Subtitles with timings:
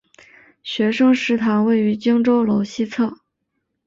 [0.63, 3.19] 学生食堂位于荆州楼西侧。